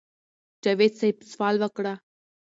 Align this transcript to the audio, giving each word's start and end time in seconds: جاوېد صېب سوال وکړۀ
جاوېد 0.63 0.93
صېب 0.99 1.17
سوال 1.31 1.55
وکړۀ 1.59 1.93